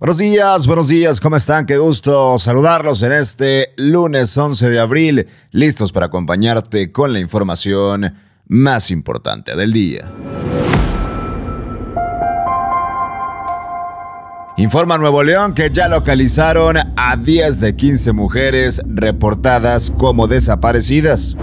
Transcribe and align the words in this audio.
Buenos 0.00 0.16
días, 0.16 0.66
buenos 0.66 0.88
días, 0.88 1.20
¿cómo 1.20 1.36
están? 1.36 1.66
Qué 1.66 1.76
gusto 1.76 2.38
saludarlos 2.38 3.02
en 3.02 3.12
este 3.12 3.74
lunes 3.76 4.34
11 4.34 4.70
de 4.70 4.80
abril, 4.80 5.26
listos 5.50 5.92
para 5.92 6.06
acompañarte 6.06 6.90
con 6.90 7.12
la 7.12 7.20
información 7.20 8.14
más 8.46 8.90
importante 8.90 9.54
del 9.54 9.74
día. 9.74 10.10
Informa 14.56 14.96
Nuevo 14.96 15.22
León 15.22 15.52
que 15.52 15.68
ya 15.68 15.86
localizaron 15.90 16.78
a 16.96 17.16
10 17.18 17.60
de 17.60 17.76
15 17.76 18.12
mujeres 18.14 18.80
reportadas 18.86 19.92
como 19.98 20.28
desaparecidas. 20.28 21.36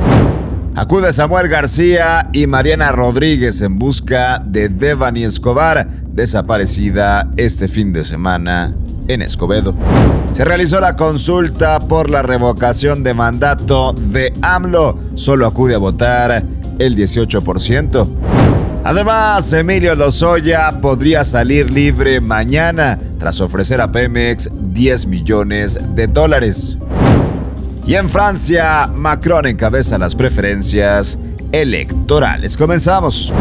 Acude 0.77 1.11
Samuel 1.11 1.47
García 1.47 2.29
y 2.33 2.45
Mariana 2.45 2.91
Rodríguez 2.91 3.63
en 3.63 3.79
busca 3.79 4.39
de 4.45 4.69
Devani 4.69 5.23
Escobar, 5.23 5.89
desaparecida 6.11 7.31
este 7.35 7.67
fin 7.67 7.91
de 7.91 8.03
semana 8.03 8.75
en 9.07 9.23
Escobedo. 9.23 9.73
Se 10.33 10.45
realizó 10.45 10.79
la 10.79 10.95
consulta 10.95 11.79
por 11.79 12.11
la 12.11 12.21
revocación 12.21 13.03
de 13.03 13.15
mandato 13.15 13.91
de 13.93 14.31
AMLO. 14.43 14.99
Solo 15.15 15.47
acude 15.47 15.73
a 15.73 15.79
votar 15.79 16.43
el 16.77 16.95
18%. 16.95 18.07
Además, 18.83 19.51
Emilio 19.53 19.95
Lozoya 19.95 20.79
podría 20.79 21.23
salir 21.23 21.71
libre 21.71 22.21
mañana 22.21 22.99
tras 23.17 23.41
ofrecer 23.41 23.81
a 23.81 23.91
Pemex 23.91 24.51
10 24.53 25.07
millones 25.07 25.79
de 25.95 26.05
dólares. 26.05 26.77
Y 27.87 27.95
en 27.95 28.09
Francia, 28.09 28.91
Macron 28.93 29.45
encabeza 29.45 29.97
las 29.97 30.13
preferencias 30.13 31.17
electorales. 31.53 32.57
Comenzamos. 32.57 33.33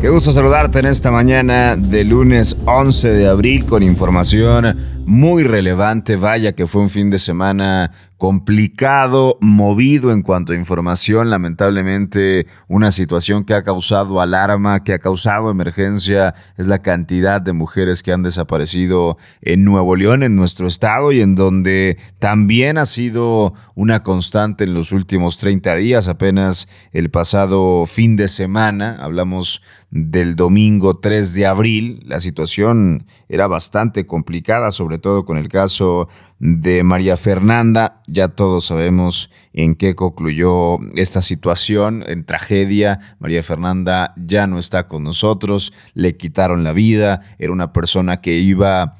Qué 0.00 0.08
gusto 0.08 0.32
saludarte 0.32 0.78
en 0.78 0.86
esta 0.86 1.10
mañana 1.10 1.76
de 1.76 2.04
lunes 2.04 2.56
11 2.64 3.10
de 3.10 3.28
abril 3.28 3.66
con 3.66 3.82
información 3.82 5.02
muy 5.04 5.42
relevante. 5.42 6.16
Vaya 6.16 6.52
que 6.52 6.66
fue 6.66 6.80
un 6.80 6.88
fin 6.88 7.10
de 7.10 7.18
semana 7.18 7.90
complicado, 8.20 9.38
movido 9.40 10.12
en 10.12 10.20
cuanto 10.20 10.52
a 10.52 10.56
información, 10.56 11.30
lamentablemente 11.30 12.46
una 12.68 12.90
situación 12.90 13.44
que 13.44 13.54
ha 13.54 13.62
causado 13.62 14.20
alarma, 14.20 14.84
que 14.84 14.92
ha 14.92 14.98
causado 14.98 15.50
emergencia, 15.50 16.34
es 16.58 16.66
la 16.66 16.80
cantidad 16.80 17.40
de 17.40 17.54
mujeres 17.54 18.02
que 18.02 18.12
han 18.12 18.22
desaparecido 18.22 19.16
en 19.40 19.64
Nuevo 19.64 19.96
León, 19.96 20.22
en 20.22 20.36
nuestro 20.36 20.66
estado, 20.66 21.12
y 21.12 21.22
en 21.22 21.34
donde 21.34 21.96
también 22.18 22.76
ha 22.76 22.84
sido 22.84 23.54
una 23.74 24.02
constante 24.02 24.64
en 24.64 24.74
los 24.74 24.92
últimos 24.92 25.38
30 25.38 25.76
días, 25.76 26.06
apenas 26.06 26.68
el 26.92 27.10
pasado 27.10 27.86
fin 27.86 28.16
de 28.16 28.28
semana, 28.28 28.98
hablamos 29.00 29.62
del 29.90 30.36
domingo 30.36 30.98
3 30.98 31.34
de 31.34 31.46
abril, 31.46 32.02
la 32.06 32.20
situación 32.20 33.06
era 33.28 33.48
bastante 33.48 34.06
complicada, 34.06 34.70
sobre 34.70 34.98
todo 34.98 35.24
con 35.24 35.36
el 35.36 35.48
caso 35.48 36.08
de 36.38 36.82
María 36.84 37.16
Fernanda. 37.16 38.02
Ya 38.12 38.28
todos 38.28 38.66
sabemos 38.66 39.30
en 39.52 39.76
qué 39.76 39.94
concluyó 39.94 40.78
esta 40.96 41.22
situación, 41.22 42.02
en 42.08 42.24
tragedia. 42.24 42.98
María 43.20 43.42
Fernanda 43.42 44.14
ya 44.16 44.48
no 44.48 44.58
está 44.58 44.88
con 44.88 45.04
nosotros, 45.04 45.72
le 45.94 46.16
quitaron 46.16 46.64
la 46.64 46.72
vida, 46.72 47.22
era 47.38 47.52
una 47.52 47.72
persona 47.72 48.16
que 48.16 48.38
iba 48.38 48.94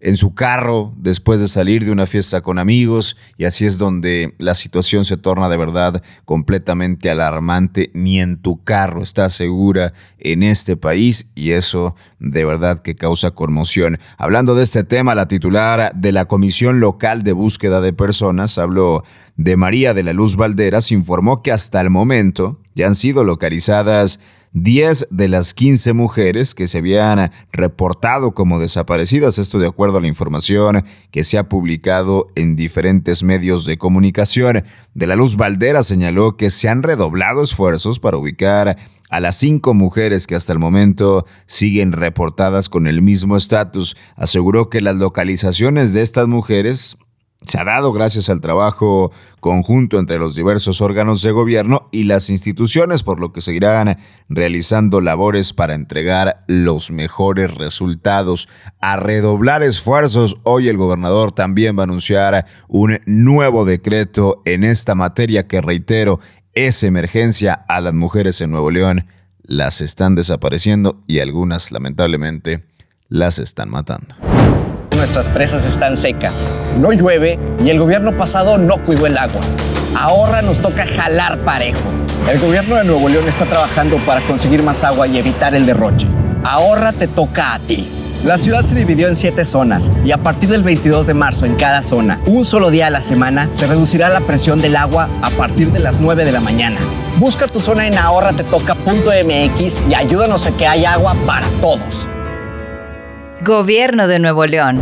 en 0.00 0.16
su 0.16 0.34
carro 0.34 0.92
después 0.96 1.40
de 1.40 1.48
salir 1.48 1.84
de 1.84 1.90
una 1.90 2.06
fiesta 2.06 2.40
con 2.40 2.58
amigos 2.58 3.16
y 3.36 3.44
así 3.44 3.66
es 3.66 3.78
donde 3.78 4.34
la 4.38 4.54
situación 4.54 5.04
se 5.04 5.16
torna 5.16 5.48
de 5.48 5.56
verdad 5.56 6.02
completamente 6.24 7.10
alarmante. 7.10 7.90
Ni 7.94 8.20
en 8.20 8.36
tu 8.36 8.62
carro 8.62 9.02
estás 9.02 9.34
segura 9.34 9.92
en 10.18 10.42
este 10.42 10.76
país 10.76 11.32
y 11.34 11.50
eso 11.50 11.96
de 12.20 12.44
verdad 12.44 12.80
que 12.80 12.94
causa 12.94 13.32
conmoción. 13.32 13.98
Hablando 14.16 14.54
de 14.54 14.64
este 14.64 14.84
tema, 14.84 15.14
la 15.14 15.28
titular 15.28 15.92
de 15.94 16.12
la 16.12 16.26
Comisión 16.26 16.80
Local 16.80 17.22
de 17.22 17.32
Búsqueda 17.32 17.80
de 17.80 17.92
Personas, 17.92 18.58
habló 18.58 19.04
de 19.36 19.56
María 19.56 19.94
de 19.94 20.02
la 20.02 20.12
Luz 20.12 20.36
Valderas, 20.36 20.92
informó 20.92 21.42
que 21.42 21.52
hasta 21.52 21.80
el 21.80 21.90
momento 21.90 22.60
ya 22.74 22.86
han 22.86 22.94
sido 22.94 23.24
localizadas 23.24 24.20
10 24.52 25.08
de 25.10 25.28
las 25.28 25.54
15 25.54 25.92
mujeres 25.92 26.54
que 26.54 26.66
se 26.66 26.78
habían 26.78 27.30
reportado 27.52 28.32
como 28.32 28.58
desaparecidas, 28.58 29.38
esto 29.38 29.58
de 29.58 29.66
acuerdo 29.66 29.98
a 29.98 30.00
la 30.00 30.08
información 30.08 30.84
que 31.10 31.24
se 31.24 31.38
ha 31.38 31.48
publicado 31.48 32.28
en 32.34 32.56
diferentes 32.56 33.22
medios 33.22 33.64
de 33.64 33.78
comunicación. 33.78 34.64
De 34.94 35.06
la 35.06 35.16
Luz 35.16 35.36
Valdera 35.36 35.82
señaló 35.82 36.36
que 36.36 36.50
se 36.50 36.68
han 36.68 36.82
redoblado 36.82 37.42
esfuerzos 37.42 37.98
para 37.98 38.16
ubicar 38.16 38.76
a 39.10 39.20
las 39.20 39.36
cinco 39.36 39.74
mujeres 39.74 40.26
que 40.26 40.34
hasta 40.34 40.52
el 40.52 40.58
momento 40.58 41.26
siguen 41.46 41.92
reportadas 41.92 42.68
con 42.68 42.86
el 42.86 43.02
mismo 43.02 43.36
estatus. 43.36 43.96
Aseguró 44.16 44.68
que 44.68 44.80
las 44.80 44.96
localizaciones 44.96 45.92
de 45.92 46.02
estas 46.02 46.28
mujeres 46.28 46.98
se 47.46 47.58
ha 47.58 47.64
dado 47.64 47.92
gracias 47.92 48.28
al 48.30 48.40
trabajo 48.40 49.12
conjunto 49.40 50.00
entre 50.00 50.18
los 50.18 50.34
diversos 50.34 50.80
órganos 50.80 51.22
de 51.22 51.30
gobierno 51.30 51.88
y 51.92 52.02
las 52.02 52.30
instituciones, 52.30 53.04
por 53.04 53.20
lo 53.20 53.32
que 53.32 53.40
seguirán 53.40 53.96
realizando 54.28 55.00
labores 55.00 55.52
para 55.52 55.74
entregar 55.74 56.44
los 56.48 56.90
mejores 56.90 57.54
resultados. 57.54 58.48
A 58.80 58.96
redoblar 58.96 59.62
esfuerzos, 59.62 60.36
hoy 60.42 60.68
el 60.68 60.76
gobernador 60.76 61.30
también 61.30 61.78
va 61.78 61.82
a 61.82 61.84
anunciar 61.84 62.44
un 62.66 62.98
nuevo 63.06 63.64
decreto 63.64 64.42
en 64.44 64.64
esta 64.64 64.96
materia 64.96 65.46
que, 65.46 65.60
reitero, 65.60 66.18
es 66.54 66.82
emergencia 66.82 67.54
a 67.54 67.80
las 67.80 67.94
mujeres 67.94 68.40
en 68.40 68.50
Nuevo 68.50 68.72
León. 68.72 69.06
Las 69.42 69.80
están 69.80 70.16
desapareciendo 70.16 71.02
y 71.06 71.20
algunas, 71.20 71.70
lamentablemente, 71.70 72.64
las 73.08 73.38
están 73.38 73.70
matando 73.70 74.27
nuestras 74.98 75.28
presas 75.28 75.64
están 75.64 75.96
secas, 75.96 76.50
no 76.76 76.92
llueve 76.92 77.38
y 77.64 77.70
el 77.70 77.78
gobierno 77.78 78.16
pasado 78.16 78.58
no 78.58 78.82
cuidó 78.82 79.06
el 79.06 79.16
agua. 79.16 79.40
Ahora 79.96 80.42
nos 80.42 80.58
toca 80.58 80.84
jalar 80.86 81.44
parejo. 81.44 81.78
El 82.28 82.40
gobierno 82.40 82.74
de 82.74 82.84
Nuevo 82.84 83.08
León 83.08 83.28
está 83.28 83.46
trabajando 83.46 83.98
para 83.98 84.20
conseguir 84.22 84.64
más 84.64 84.82
agua 84.82 85.06
y 85.06 85.16
evitar 85.16 85.54
el 85.54 85.66
derroche. 85.66 86.08
Ahora 86.42 86.92
te 86.92 87.06
toca 87.06 87.54
a 87.54 87.60
ti. 87.60 87.88
La 88.24 88.38
ciudad 88.38 88.64
se 88.64 88.74
dividió 88.74 89.06
en 89.06 89.14
siete 89.14 89.44
zonas 89.44 89.88
y 90.04 90.10
a 90.10 90.18
partir 90.18 90.48
del 90.48 90.64
22 90.64 91.06
de 91.06 91.14
marzo 91.14 91.46
en 91.46 91.54
cada 91.54 91.84
zona, 91.84 92.20
un 92.26 92.44
solo 92.44 92.68
día 92.70 92.88
a 92.88 92.90
la 92.90 93.00
semana, 93.00 93.48
se 93.52 93.68
reducirá 93.68 94.08
la 94.08 94.20
presión 94.20 94.60
del 94.60 94.74
agua 94.74 95.08
a 95.22 95.30
partir 95.30 95.70
de 95.70 95.78
las 95.78 96.00
9 96.00 96.24
de 96.24 96.32
la 96.32 96.40
mañana. 96.40 96.76
Busca 97.18 97.46
tu 97.46 97.60
zona 97.60 97.86
en 97.86 97.96
ahorratetoca.mx 97.96 99.80
y 99.88 99.94
ayúdanos 99.94 100.46
a 100.46 100.56
que 100.56 100.66
haya 100.66 100.94
agua 100.94 101.14
para 101.24 101.46
todos. 101.60 102.08
Gobierno 103.48 104.08
de 104.08 104.18
Nuevo 104.18 104.44
León. 104.44 104.78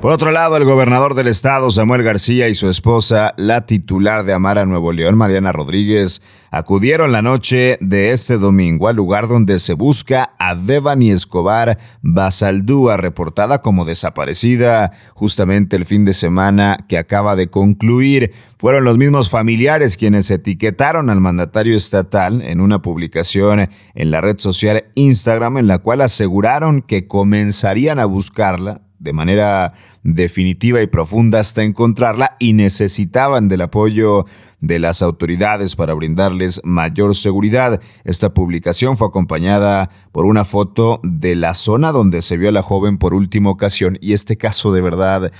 Por 0.00 0.12
otro 0.12 0.30
lado, 0.30 0.56
el 0.56 0.64
gobernador 0.64 1.14
del 1.14 1.26
estado, 1.26 1.72
Samuel 1.72 2.04
García, 2.04 2.48
y 2.48 2.54
su 2.54 2.68
esposa, 2.68 3.34
la 3.36 3.66
titular 3.66 4.24
de 4.24 4.32
Amara 4.32 4.64
Nuevo 4.64 4.92
León, 4.92 5.16
Mariana 5.16 5.50
Rodríguez, 5.50 6.22
acudieron 6.52 7.10
la 7.10 7.20
noche 7.20 7.78
de 7.80 8.12
este 8.12 8.38
domingo 8.38 8.86
al 8.86 8.94
lugar 8.94 9.26
donde 9.26 9.58
se 9.58 9.74
busca 9.74 10.34
a 10.38 10.54
Devani 10.54 11.10
Escobar 11.10 11.78
Basaldúa, 12.00 12.96
reportada 12.96 13.60
como 13.60 13.84
desaparecida 13.84 14.92
justamente 15.14 15.74
el 15.74 15.84
fin 15.84 16.04
de 16.04 16.12
semana 16.12 16.78
que 16.88 16.96
acaba 16.96 17.34
de 17.34 17.50
concluir. 17.50 18.32
Fueron 18.56 18.84
los 18.84 18.98
mismos 18.98 19.30
familiares 19.30 19.96
quienes 19.96 20.30
etiquetaron 20.30 21.10
al 21.10 21.20
mandatario 21.20 21.76
estatal 21.76 22.40
en 22.42 22.60
una 22.60 22.82
publicación 22.82 23.68
en 23.94 24.10
la 24.12 24.20
red 24.20 24.38
social 24.38 24.84
Instagram 24.94 25.58
en 25.58 25.66
la 25.66 25.80
cual 25.80 26.02
aseguraron 26.02 26.82
que 26.82 27.08
comenzarían 27.08 27.98
a 27.98 28.04
buscarla 28.04 28.82
de 28.98 29.12
manera 29.12 29.74
definitiva 30.02 30.82
y 30.82 30.86
profunda 30.86 31.40
hasta 31.40 31.62
encontrarla 31.62 32.36
y 32.38 32.52
necesitaban 32.52 33.48
del 33.48 33.62
apoyo 33.62 34.26
de 34.60 34.78
las 34.78 35.02
autoridades 35.02 35.76
para 35.76 35.94
brindarles 35.94 36.60
mayor 36.64 37.14
seguridad. 37.14 37.80
Esta 38.04 38.34
publicación 38.34 38.96
fue 38.96 39.08
acompañada 39.08 39.90
por 40.12 40.26
una 40.26 40.44
foto 40.44 41.00
de 41.04 41.36
la 41.36 41.54
zona 41.54 41.92
donde 41.92 42.22
se 42.22 42.36
vio 42.36 42.48
a 42.48 42.52
la 42.52 42.62
joven 42.62 42.98
por 42.98 43.14
última 43.14 43.50
ocasión 43.50 43.98
y 44.00 44.12
este 44.12 44.36
caso 44.36 44.72
de 44.72 44.80
verdad 44.80 45.32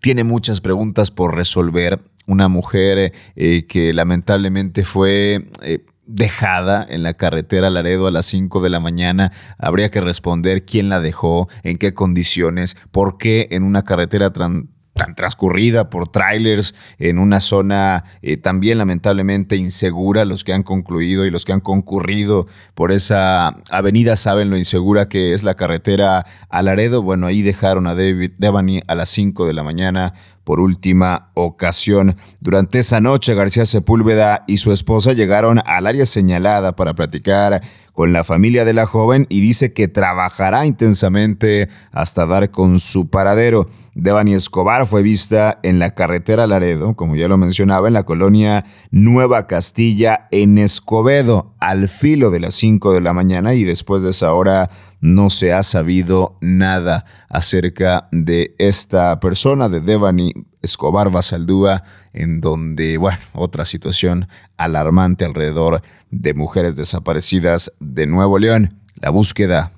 tiene 0.00 0.24
muchas 0.24 0.60
preguntas 0.60 1.10
por 1.10 1.34
resolver. 1.34 2.00
Una 2.26 2.48
mujer 2.48 3.12
eh, 3.34 3.66
que 3.66 3.92
lamentablemente 3.92 4.84
fue... 4.84 5.48
Eh, 5.62 5.84
dejada 6.10 6.84
en 6.88 7.02
la 7.02 7.14
carretera 7.14 7.70
Laredo 7.70 8.06
a 8.06 8.10
las 8.10 8.26
5 8.26 8.60
de 8.60 8.70
la 8.70 8.80
mañana, 8.80 9.32
habría 9.58 9.90
que 9.90 10.00
responder 10.00 10.64
quién 10.64 10.88
la 10.88 11.00
dejó, 11.00 11.48
en 11.62 11.78
qué 11.78 11.94
condiciones, 11.94 12.76
por 12.90 13.16
qué 13.16 13.48
en 13.52 13.62
una 13.62 13.84
carretera 13.84 14.32
tan 14.32 14.70
transcurrida 15.14 15.90
por 15.90 16.08
trailers 16.08 16.74
en 16.98 17.18
una 17.18 17.40
zona 17.40 18.04
eh, 18.22 18.36
también 18.36 18.78
lamentablemente 18.78 19.56
insegura. 19.56 20.24
Los 20.24 20.44
que 20.44 20.52
han 20.52 20.62
concluido 20.62 21.26
y 21.26 21.30
los 21.30 21.44
que 21.44 21.52
han 21.52 21.60
concurrido 21.60 22.46
por 22.74 22.92
esa 22.92 23.56
avenida 23.70 24.16
saben 24.16 24.50
lo 24.50 24.56
insegura 24.56 25.08
que 25.08 25.32
es 25.32 25.42
la 25.44 25.54
carretera 25.54 26.26
a 26.48 26.62
Laredo. 26.62 27.02
Bueno, 27.02 27.26
ahí 27.26 27.42
dejaron 27.42 27.86
a 27.86 27.94
David 27.94 28.32
Devani 28.38 28.82
a 28.86 28.94
las 28.94 29.08
5 29.10 29.46
de 29.46 29.54
la 29.54 29.62
mañana 29.62 30.14
por 30.44 30.60
última 30.60 31.30
ocasión. 31.34 32.16
Durante 32.40 32.80
esa 32.80 33.00
noche, 33.00 33.34
García 33.34 33.64
Sepúlveda 33.64 34.44
y 34.46 34.56
su 34.56 34.72
esposa 34.72 35.12
llegaron 35.12 35.60
al 35.64 35.86
área 35.86 36.06
señalada 36.06 36.74
para 36.74 36.94
platicar 36.94 37.60
con 38.00 38.14
la 38.14 38.24
familia 38.24 38.64
de 38.64 38.72
la 38.72 38.86
joven 38.86 39.26
y 39.28 39.42
dice 39.42 39.74
que 39.74 39.86
trabajará 39.86 40.64
intensamente 40.64 41.68
hasta 41.92 42.24
dar 42.24 42.50
con 42.50 42.78
su 42.78 43.10
paradero. 43.10 43.68
Devani 43.94 44.32
Escobar 44.32 44.86
fue 44.86 45.02
vista 45.02 45.58
en 45.62 45.78
la 45.78 45.90
carretera 45.90 46.46
Laredo, 46.46 46.96
como 46.96 47.14
ya 47.14 47.28
lo 47.28 47.36
mencionaba, 47.36 47.88
en 47.88 47.92
la 47.92 48.04
colonia 48.04 48.64
Nueva 48.90 49.46
Castilla, 49.46 50.28
en 50.30 50.56
Escobedo, 50.56 51.52
al 51.60 51.88
filo 51.88 52.30
de 52.30 52.40
las 52.40 52.54
5 52.54 52.94
de 52.94 53.02
la 53.02 53.12
mañana 53.12 53.52
y 53.52 53.64
después 53.64 54.02
de 54.02 54.08
esa 54.08 54.32
hora 54.32 54.70
no 55.00 55.30
se 55.30 55.52
ha 55.52 55.62
sabido 55.62 56.38
nada 56.40 57.04
acerca 57.28 58.08
de 58.12 58.54
esta 58.58 59.18
persona, 59.20 59.68
de 59.68 59.80
Devani 59.80 60.32
Escobar 60.62 61.10
Basaldúa, 61.10 61.82
en 62.12 62.40
donde, 62.40 62.98
bueno, 62.98 63.18
otra 63.32 63.64
situación 63.64 64.28
alarmante 64.56 65.24
alrededor 65.24 65.82
de 66.10 66.34
mujeres 66.34 66.76
desaparecidas 66.76 67.72
de 67.80 68.06
Nuevo 68.06 68.38
León. 68.38 68.80
La 68.96 69.10
búsqueda, 69.10 69.72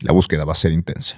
la 0.00 0.12
búsqueda 0.12 0.44
va 0.44 0.52
a 0.52 0.56
ser 0.56 0.72
intensa. 0.72 1.16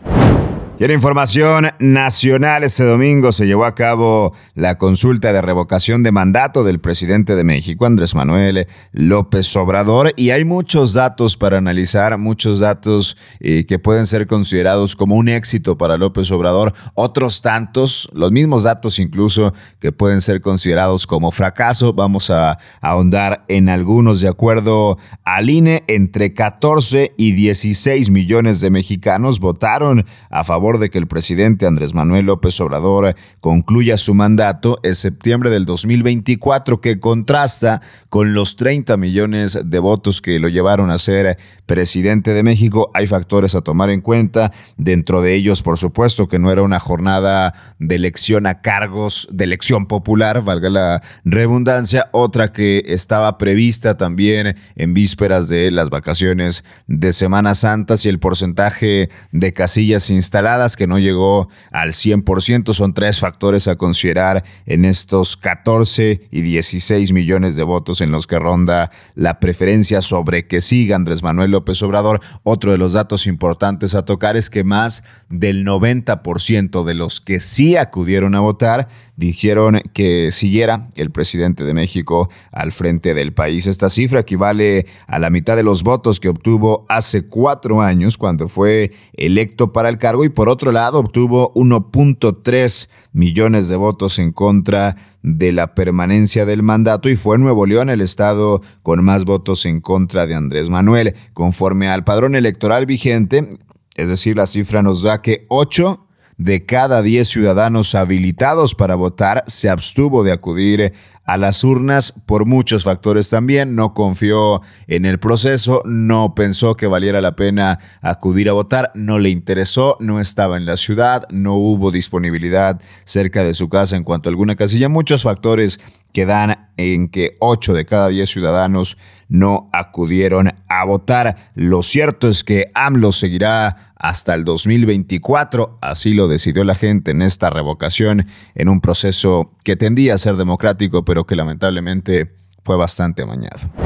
Y 0.79 0.85
en 0.85 0.91
información 0.91 1.69
nacional, 1.79 2.63
este 2.63 2.85
domingo 2.85 3.33
se 3.33 3.47
llevó 3.47 3.65
a 3.65 3.75
cabo 3.75 4.35
la 4.55 4.77
consulta 4.77 5.33
de 5.33 5.41
revocación 5.41 6.03
de 6.03 6.13
mandato 6.13 6.65
del 6.65 6.81
presidente 6.81 7.35
de 7.35 7.45
México, 7.45 7.87
Andrés 7.87 8.15
Manuel 8.15 8.67
López 8.93 9.57
Obrador, 9.57 10.13
y 10.17 10.33
hay 10.33 10.45
muchos 10.45 10.93
datos 10.93 11.39
para 11.39 11.57
analizar, 11.57 12.19
muchos 12.19 12.61
datos 12.61 13.17
eh, 13.41 13.65
que 13.65 13.79
pueden 13.79 14.05
ser 14.05 14.27
considerados 14.27 14.97
como 14.97 15.15
un 15.15 15.31
éxito 15.31 15.79
para 15.79 15.97
López 15.97 16.31
Obrador, 16.31 16.75
otros 16.93 17.41
tantos, 17.41 18.07
los 18.13 18.31
mismos 18.31 18.65
datos 18.65 18.99
incluso 18.99 19.55
que 19.81 19.93
pueden 19.93 20.21
ser 20.21 20.43
considerados 20.43 21.07
como 21.07 21.31
fracaso. 21.31 21.95
Vamos 21.95 22.29
a 22.29 22.59
ahondar 22.83 23.47
en 23.49 23.71
algunos. 23.71 24.21
De 24.21 24.29
acuerdo 24.29 24.99
al 25.25 25.49
INE, 25.49 25.85
entre 25.87 26.35
14 26.35 27.15
y 27.17 27.33
16 27.33 28.11
millones 28.11 28.61
de 28.61 28.69
mexicanos 28.69 29.41
votaron 29.41 30.05
a 30.29 30.45
favor 30.45 30.66
de 30.75 30.91
que 30.91 30.99
el 30.99 31.07
presidente 31.07 31.67
Andrés 31.67 31.95
Manuel 31.95 32.27
López 32.27 32.61
Obrador 32.61 33.15
concluya 33.41 33.97
su 33.97 34.13
mandato 34.15 34.79
en 34.83 34.95
septiembre 34.97 35.51
del 35.51 35.65
2024, 35.65 36.81
que 36.81 36.99
contrasta 36.99 37.81
con 38.09 38.35
los 38.35 38.57
30 38.57 38.97
millones 38.97 39.61
de 39.65 39.79
votos 39.79 40.21
que 40.21 40.41
lo 40.41 40.49
llevaron 40.49 40.91
a 40.91 40.99
ser 40.99 41.39
presidente 41.67 42.35
de 42.35 42.43
México. 42.43 42.91
Hay 42.95 43.07
factores 43.07 43.55
a 43.55 43.61
tomar 43.61 43.91
en 43.91 44.01
cuenta, 44.01 44.53
dentro 44.77 45.23
de 45.23 45.35
ellos, 45.35 45.63
por 45.63 45.79
supuesto, 45.79 46.29
que 46.29 46.39
no 46.39 46.51
era 46.51 46.63
una 46.63 46.81
jornada 46.81 47.55
de 47.79 47.95
elección 47.95 48.47
a 48.47 48.61
cargos 48.61 49.29
de 49.31 49.45
elección 49.45 49.87
popular, 49.87 50.43
valga 50.43 50.71
la 50.71 51.03
redundancia, 51.25 52.09
otra 52.13 52.53
que 52.53 52.83
estaba 52.87 53.39
prevista 53.39 53.97
también 53.97 54.57
en 54.75 54.95
vísperas 54.95 55.49
de 55.49 55.71
las 55.71 55.91
vacaciones 55.91 56.65
de 56.87 57.13
Semana 57.13 57.55
Santa, 57.55 57.97
si 57.97 58.09
el 58.09 58.19
porcentaje 58.19 59.11
de 59.33 59.53
casillas 59.53 60.11
instaladas 60.11 60.56
que 60.77 60.87
no 60.87 60.99
llegó 60.99 61.49
al 61.71 61.93
100%. 61.93 62.73
Son 62.73 62.95
tres 62.95 63.21
factores 63.21 63.69
a 63.69 63.77
considerar 63.77 64.43
en 64.65 64.85
estos 64.85 65.37
14 65.37 66.29
y 66.31 66.41
16 66.41 67.13
millones 67.13 67.57
de 67.57 67.63
votos 67.63 68.01
en 68.01 68.11
los 68.11 68.27
que 68.27 68.39
ronda 68.39 68.91
la 69.15 69.39
preferencia 69.39 70.01
sobre 70.01 70.47
que 70.47 70.61
siga 70.61 70.97
Andrés 70.97 71.23
Manuel 71.23 71.51
López 71.51 71.83
Obrador. 71.83 72.21
Otro 72.43 72.73
de 72.73 72.79
los 72.79 72.95
datos 72.95 73.27
importantes 73.27 73.95
a 73.95 74.05
tocar 74.05 74.37
es 74.37 74.49
que 74.49 74.65
más 74.65 75.05
del 75.29 75.65
90% 75.65 76.85
de 76.85 76.95
los 76.95 77.21
que 77.21 77.41
sí 77.41 77.77
acudieron 77.77 78.35
a 78.35 78.41
votar 78.41 78.89
dijeron 79.17 79.81
que 79.93 80.31
siguiera 80.31 80.89
el 80.95 81.11
presidente 81.11 81.65
de 81.65 81.75
México 81.75 82.31
al 82.53 82.73
frente 82.73 83.15
del 83.15 83.33
país. 83.33 83.67
Esta 83.67 83.89
cifra 83.89 84.21
equivale 84.21 84.87
a 85.07 85.19
la 85.19 85.31
mitad 85.31 85.57
de 85.57 85.63
los 85.63 85.83
votos 85.83 86.21
que 86.21 86.29
obtuvo 86.29 86.87
hace 86.89 87.27
cuatro 87.27 87.81
años 87.81 88.19
cuando 88.19 88.49
fue 88.49 88.93
electo 89.15 89.73
para 89.73 89.89
el 89.89 89.99
cargo 89.99 90.25
y 90.25 90.29
por 90.29 90.46
otro 90.49 90.73
lado 90.73 90.99
obtuvo 90.99 91.53
1.3 91.55 92.89
millones 93.13 93.69
de 93.69 93.77
votos 93.77 94.19
en 94.19 94.33
contra 94.33 94.97
de 95.23 95.53
la 95.53 95.75
permanencia 95.75 96.45
del 96.47 96.63
mandato 96.63 97.09
y 97.09 97.17
fue 97.17 97.39
Nuevo 97.39 97.67
León 97.67 97.91
el 97.91 98.01
estado 98.01 98.63
con 98.83 99.05
más 99.05 99.25
votos 99.25 99.67
en 99.67 99.81
contra 99.81 100.27
de 100.27 100.35
Andrés 100.35 100.71
Manuel. 100.71 101.15
Conforme 101.35 101.89
al 101.89 102.05
padrón 102.05 102.35
electoral 102.35 102.87
vigente, 102.87 103.59
es 103.97 104.09
decir, 104.09 104.37
la 104.37 104.47
cifra 104.47 104.83
nos 104.83 105.03
da 105.03 105.23
que 105.23 105.47
8 105.49 106.06
de 106.39 106.67
cada 106.67 107.03
10 107.03 107.29
ciudadanos 107.29 107.95
habilitados 107.95 108.75
para 108.75 108.95
votar 108.95 109.45
se 109.47 109.71
abstuvo 109.71 110.23
de 110.23 110.33
acudir 110.33 110.93
a 111.27 111.37
las 111.37 111.65
urnas 111.65 112.15
por 112.25 112.47
muchos 112.47 112.85
factores 112.85 113.29
también. 113.29 113.75
No 113.75 113.95
confió 113.95 114.63
en 114.87 115.05
el 115.05 115.19
proceso, 115.19 115.83
no 115.85 116.35
pensó 116.35 116.77
que 116.77 116.87
valiera 116.87 117.21
la 117.21 117.37
pena 117.37 117.79
acudir 118.01 118.49
a 118.49 118.53
votar, 118.53 118.93
no 118.95 119.19
le 119.19 119.31
interesó, 119.31 119.97
no 120.01 120.21
estaba 120.21 120.57
en 120.57 120.67
la 120.67 120.77
ciudad, 120.77 121.27
no 121.31 121.57
hubo 121.57 121.91
disponibilidad 121.91 122.81
cerca 123.05 123.43
de 123.43 123.55
su 123.55 123.69
casa 123.69 123.97
en 123.97 124.05
cuanto 124.05 124.29
a 124.29 124.31
alguna 124.31 124.55
casilla. 124.55 124.89
Muchos 124.89 125.23
factores 125.23 125.81
que 126.13 126.27
dan 126.27 126.71
en 126.77 127.09
que 127.09 127.37
8 127.41 127.75
de 127.75 127.87
cada 127.87 128.09
10 128.09 128.31
ciudadanos 128.31 128.97
no 129.29 129.69
acudieron 129.73 130.53
a 130.69 130.85
votar. 130.85 131.37
Lo 131.55 131.83
cierto 131.83 132.29
es 132.29 132.45
que 132.45 132.71
AMLO 132.75 133.13
seguirá 133.13 133.86
hasta 133.97 134.35
el 134.35 134.45
2024, 134.45 135.79
así 135.81 136.15
lo 136.15 136.29
decidió 136.29 136.65
la 136.65 136.75
gente 136.75 137.11
en 137.11 137.23
esta 137.23 137.51
revocación, 137.51 138.27
en 138.55 138.69
un 138.69 138.81
proceso 138.81 139.53
que 139.65 139.77
tendía 139.77 140.15
a 140.15 140.19
ser 140.19 140.37
democrático, 140.37 141.05
pero 141.05 141.25
que 141.25 141.35
lamentablemente 141.35 142.35
fue 142.63 142.77
bastante 142.77 143.23
amañado. 143.23 143.86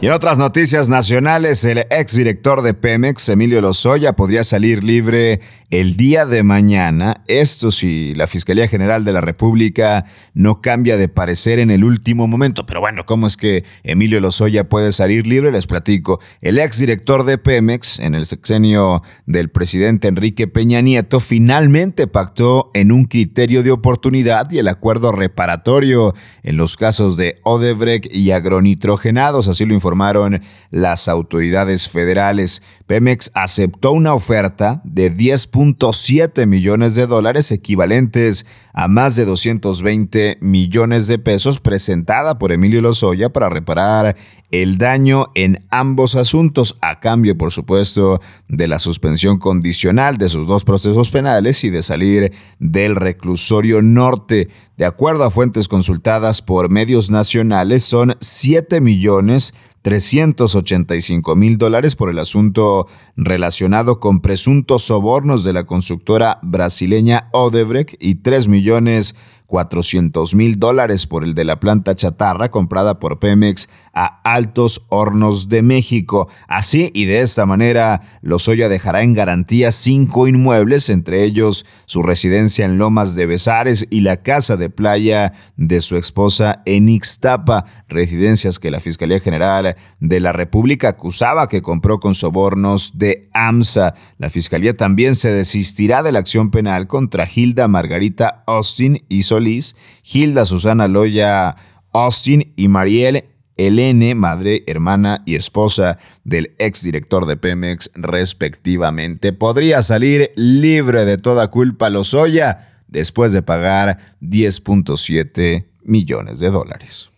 Y 0.00 0.06
en 0.06 0.12
otras 0.12 0.38
noticias 0.38 0.88
nacionales, 0.88 1.64
el 1.64 1.78
exdirector 1.78 2.60
de 2.60 2.74
Pemex, 2.74 3.28
Emilio 3.30 3.62
Lozoya, 3.62 4.14
podría 4.14 4.44
salir 4.44 4.84
libre 4.84 5.40
el 5.70 5.96
día 5.96 6.26
de 6.26 6.42
mañana. 6.42 7.22
Esto 7.26 7.70
si 7.70 8.14
la 8.14 8.26
Fiscalía 8.26 8.68
General 8.68 9.04
de 9.04 9.12
la 9.12 9.22
República 9.22 10.04
no 10.34 10.60
cambia 10.60 10.96
de 10.98 11.08
parecer 11.08 11.58
en 11.58 11.70
el 11.70 11.84
último 11.84 12.26
momento. 12.26 12.66
Pero 12.66 12.80
bueno, 12.80 13.06
¿cómo 13.06 13.26
es 13.26 13.36
que 13.36 13.64
Emilio 13.82 14.20
Lozoya 14.20 14.68
puede 14.68 14.92
salir 14.92 15.26
libre? 15.26 15.50
Les 15.50 15.66
platico. 15.66 16.20
El 16.42 16.58
exdirector 16.58 17.24
de 17.24 17.38
Pemex, 17.38 17.98
en 17.98 18.14
el 18.14 18.26
sexenio 18.26 19.02
del 19.24 19.48
presidente 19.48 20.08
Enrique 20.08 20.46
Peña 20.46 20.82
Nieto, 20.82 21.18
finalmente 21.18 22.06
pactó 22.08 22.70
en 22.74 22.92
un 22.92 23.04
criterio 23.04 23.62
de 23.62 23.70
oportunidad 23.70 24.50
y 24.50 24.58
el 24.58 24.68
acuerdo 24.68 25.12
reparatorio 25.12 26.14
en 26.42 26.58
los 26.58 26.76
casos 26.76 27.16
de 27.16 27.40
Odebrecht 27.42 28.12
y 28.12 28.32
agronitrogenados. 28.32 29.48
Así 29.48 29.64
lo 29.64 29.72
informó 29.72 29.83
informaron 29.84 30.40
las 30.70 31.08
autoridades 31.08 31.90
federales. 31.90 32.62
Pemex 32.86 33.30
aceptó 33.32 33.92
una 33.92 34.12
oferta 34.12 34.82
de 34.84 35.10
10.7 35.10 36.46
millones 36.46 36.94
de 36.94 37.06
dólares 37.06 37.50
equivalentes 37.50 38.44
a 38.74 38.88
más 38.88 39.16
de 39.16 39.24
220 39.24 40.36
millones 40.42 41.06
de 41.06 41.18
pesos 41.18 41.60
presentada 41.60 42.38
por 42.38 42.52
Emilio 42.52 42.82
Lozoya 42.82 43.32
para 43.32 43.48
reparar 43.48 44.16
el 44.50 44.76
daño 44.76 45.30
en 45.34 45.64
ambos 45.70 46.14
asuntos, 46.14 46.76
a 46.82 47.00
cambio, 47.00 47.38
por 47.38 47.52
supuesto, 47.52 48.20
de 48.48 48.68
la 48.68 48.78
suspensión 48.78 49.38
condicional 49.38 50.18
de 50.18 50.28
sus 50.28 50.46
dos 50.46 50.64
procesos 50.64 51.10
penales 51.10 51.64
y 51.64 51.70
de 51.70 51.82
salir 51.82 52.32
del 52.58 52.96
reclusorio 52.96 53.80
norte. 53.80 54.50
De 54.76 54.84
acuerdo 54.84 55.24
a 55.24 55.30
fuentes 55.30 55.68
consultadas 55.68 56.42
por 56.42 56.68
medios 56.68 57.10
nacionales, 57.10 57.82
son 57.82 58.16
7 58.20 58.82
millones 58.82 59.54
385 59.84 61.36
mil 61.36 61.58
dólares 61.58 61.94
por 61.94 62.08
el 62.08 62.18
asunto 62.18 62.73
relacionado 63.16 64.00
con 64.00 64.20
presuntos 64.20 64.82
sobornos 64.82 65.44
de 65.44 65.52
la 65.52 65.64
constructora 65.64 66.38
brasileña 66.42 67.28
Odebrecht 67.32 67.94
y 68.00 68.16
3 68.16 68.48
millones 68.48 69.14
400 69.46 70.34
mil 70.34 70.58
dólares 70.58 71.06
por 71.06 71.24
el 71.24 71.34
de 71.34 71.44
la 71.44 71.60
planta 71.60 71.94
chatarra 71.94 72.50
comprada 72.50 72.98
por 72.98 73.18
Pemex 73.18 73.68
a 73.92 74.20
Altos 74.24 74.86
Hornos 74.88 75.48
de 75.48 75.62
México. 75.62 76.28
Así 76.48 76.90
y 76.94 77.04
de 77.04 77.20
esta 77.20 77.46
manera, 77.46 78.02
Lozoya 78.22 78.68
dejará 78.68 79.02
en 79.02 79.14
garantía 79.14 79.70
cinco 79.70 80.26
inmuebles, 80.26 80.90
entre 80.90 81.24
ellos 81.24 81.64
su 81.86 82.02
residencia 82.02 82.64
en 82.64 82.78
Lomas 82.78 83.14
de 83.14 83.26
Besares 83.26 83.86
y 83.90 84.00
la 84.00 84.22
casa 84.22 84.56
de 84.56 84.70
playa 84.70 85.32
de 85.56 85.80
su 85.80 85.96
esposa 85.96 86.62
en 86.66 86.88
Ixtapa, 86.88 87.66
residencias 87.88 88.58
que 88.58 88.70
la 88.70 88.80
Fiscalía 88.80 89.20
General 89.20 89.76
de 90.00 90.20
la 90.20 90.32
República 90.32 90.88
acusaba 90.88 91.48
que 91.48 91.62
compró 91.62 92.00
con 92.00 92.14
sobornos 92.14 92.98
de 92.98 93.28
AMSA. 93.32 93.94
La 94.18 94.30
Fiscalía 94.30 94.76
también 94.76 95.14
se 95.14 95.32
desistirá 95.32 96.02
de 96.02 96.12
la 96.12 96.18
acción 96.18 96.50
penal 96.50 96.86
contra 96.86 97.28
Hilda 97.32 97.68
Margarita 97.68 98.42
Austin 98.46 99.04
y 99.08 99.22
Solís, 99.34 99.76
Hilda 100.02 100.44
Susana 100.44 100.88
Loya 100.88 101.56
Austin 101.92 102.52
y 102.56 102.68
Marielle 102.68 103.34
Elene, 103.56 104.14
madre, 104.14 104.64
hermana 104.66 105.22
y 105.26 105.36
esposa 105.36 105.98
del 106.24 106.54
exdirector 106.58 107.26
de 107.26 107.36
Pemex, 107.36 107.90
respectivamente. 107.94 109.32
Podría 109.32 109.80
salir 109.82 110.32
libre 110.34 111.04
de 111.04 111.18
toda 111.18 111.48
culpa 111.48 111.88
Lozoya 111.90 112.82
después 112.88 113.32
de 113.32 113.42
pagar 113.42 114.16
10.7 114.20 115.66
millones 115.84 116.40
de 116.40 116.50
dólares. 116.50 117.10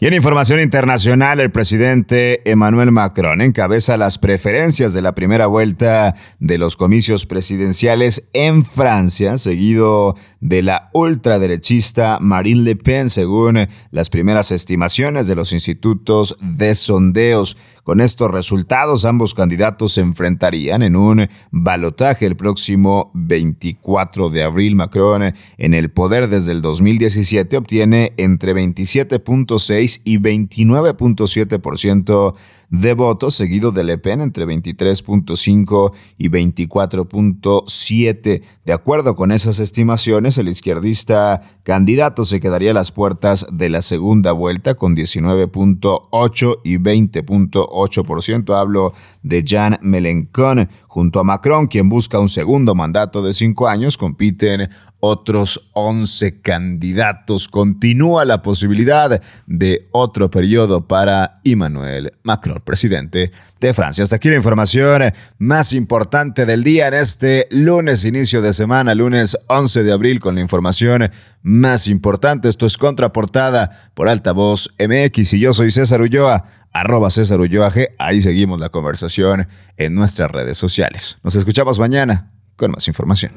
Y 0.00 0.06
en 0.06 0.14
información 0.14 0.60
internacional, 0.60 1.40
el 1.40 1.50
presidente 1.50 2.48
Emmanuel 2.48 2.92
Macron 2.92 3.40
encabeza 3.40 3.96
las 3.96 4.18
preferencias 4.18 4.94
de 4.94 5.02
la 5.02 5.16
primera 5.16 5.48
vuelta 5.48 6.14
de 6.38 6.56
los 6.56 6.76
comicios 6.76 7.26
presidenciales 7.26 8.28
en 8.32 8.64
Francia, 8.64 9.38
seguido 9.38 10.14
de 10.38 10.62
la 10.62 10.90
ultraderechista 10.92 12.18
Marine 12.20 12.62
Le 12.62 12.76
Pen, 12.76 13.08
según 13.08 13.66
las 13.90 14.08
primeras 14.08 14.52
estimaciones 14.52 15.26
de 15.26 15.34
los 15.34 15.52
institutos 15.52 16.36
de 16.42 16.76
sondeos. 16.76 17.56
Con 17.88 18.02
estos 18.02 18.30
resultados, 18.30 19.06
ambos 19.06 19.32
candidatos 19.32 19.94
se 19.94 20.02
enfrentarían 20.02 20.82
en 20.82 20.94
un 20.94 21.26
balotaje 21.50 22.26
el 22.26 22.36
próximo 22.36 23.10
24 23.14 24.28
de 24.28 24.42
abril. 24.42 24.76
Macron, 24.76 25.32
en 25.56 25.72
el 25.72 25.90
poder 25.90 26.28
desde 26.28 26.52
el 26.52 26.60
2017, 26.60 27.56
obtiene 27.56 28.12
entre 28.18 28.54
27.6 28.54 30.02
y 30.04 30.18
29.7% 30.18 32.34
de 32.70 32.94
votos, 32.94 33.34
seguido 33.34 33.72
de 33.72 33.82
Le 33.84 33.98
Pen 33.98 34.20
entre 34.20 34.46
23.5 34.46 35.92
y 36.18 36.28
24.7. 36.28 38.42
De 38.64 38.72
acuerdo 38.72 39.16
con 39.16 39.32
esas 39.32 39.58
estimaciones, 39.58 40.38
el 40.38 40.46
izquierdista 40.48 41.42
candidato 41.62 42.24
se 42.24 42.40
quedaría 42.40 42.70
a 42.72 42.74
las 42.74 42.92
puertas 42.92 43.46
de 43.50 43.68
la 43.68 43.82
segunda 43.82 44.32
vuelta 44.32 44.74
con 44.74 44.96
19.8 44.96 46.60
y 46.64 46.78
20.8%. 46.78 48.58
Hablo 48.58 48.94
de 49.22 49.44
Jean 49.44 49.78
Mélenchon 49.80 50.68
junto 50.98 51.20
a 51.20 51.22
Macron, 51.22 51.68
quien 51.68 51.88
busca 51.88 52.18
un 52.18 52.28
segundo 52.28 52.74
mandato 52.74 53.22
de 53.22 53.32
cinco 53.32 53.68
años, 53.68 53.96
compiten 53.96 54.68
otros 54.98 55.70
11 55.74 56.40
candidatos. 56.40 57.46
Continúa 57.46 58.24
la 58.24 58.42
posibilidad 58.42 59.22
de 59.46 59.86
otro 59.92 60.28
periodo 60.28 60.88
para 60.88 61.40
Emmanuel 61.44 62.14
Macron, 62.24 62.60
presidente 62.64 63.30
de 63.60 63.74
Francia. 63.74 64.02
Hasta 64.02 64.16
aquí 64.16 64.28
la 64.28 64.34
información 64.34 65.02
más 65.38 65.72
importante 65.72 66.44
del 66.46 66.64
día 66.64 66.88
en 66.88 66.94
este 66.94 67.46
lunes, 67.52 68.04
inicio 68.04 68.42
de 68.42 68.52
semana, 68.52 68.92
lunes 68.96 69.38
11 69.46 69.84
de 69.84 69.92
abril, 69.92 70.18
con 70.18 70.34
la 70.34 70.40
información 70.40 71.12
más 71.42 71.86
importante. 71.86 72.48
Esto 72.48 72.66
es 72.66 72.76
Contraportada 72.76 73.92
por 73.94 74.08
Altavoz 74.08 74.70
MX 74.80 75.34
y 75.34 75.38
yo 75.38 75.52
soy 75.52 75.70
César 75.70 76.02
Ulloa 76.02 76.44
arroba 76.72 77.10
César 77.10 77.40
Ulloa. 77.40 77.72
Ahí 77.98 78.20
seguimos 78.20 78.60
la 78.60 78.68
conversación 78.68 79.48
en 79.76 79.94
nuestras 79.94 80.30
redes 80.30 80.58
sociales. 80.58 81.18
Nos 81.22 81.34
escuchamos 81.34 81.78
mañana 81.78 82.32
con 82.56 82.72
más 82.72 82.88
información. 82.88 83.32